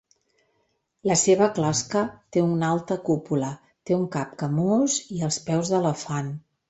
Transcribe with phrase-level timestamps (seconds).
[1.09, 2.01] La seva closca
[2.37, 3.51] té una alta cúpula,
[3.91, 6.35] té un cap camús, i els peus d'elefant.